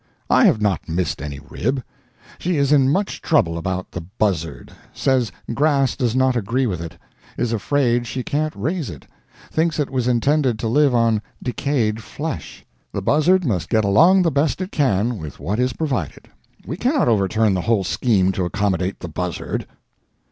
[0.31, 1.83] I have not missed any rib....
[2.39, 6.97] She is in much trouble about the buzzard; says grass does not agree with it;
[7.37, 9.05] is afraid she can't raise it;
[9.51, 12.65] thinks it was intended to live on decayed flesh.
[12.91, 16.29] The buzzard must get along the best it can with what is provided.
[16.65, 19.67] We cannot overturn the whole scheme to accommodate the buzzard.